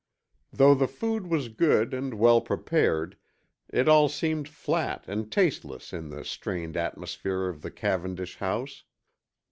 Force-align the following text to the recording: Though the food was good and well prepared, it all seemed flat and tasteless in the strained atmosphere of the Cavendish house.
Though 0.51 0.73
the 0.73 0.87
food 0.87 1.27
was 1.27 1.47
good 1.49 1.93
and 1.93 2.15
well 2.15 2.41
prepared, 2.41 3.17
it 3.69 3.87
all 3.87 4.09
seemed 4.09 4.49
flat 4.49 5.05
and 5.07 5.31
tasteless 5.31 5.93
in 5.93 6.09
the 6.09 6.25
strained 6.25 6.75
atmosphere 6.75 7.47
of 7.47 7.61
the 7.61 7.69
Cavendish 7.69 8.37
house. 8.37 8.83